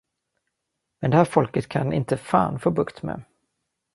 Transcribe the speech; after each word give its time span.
Men 1.01 1.11
det 1.11 1.17
här 1.17 1.25
folket 1.25 1.69
kan 1.69 1.93
inte 1.93 2.17
fan 2.17 2.59
få 2.59 2.71
bukt 2.71 3.03
med. 3.03 3.23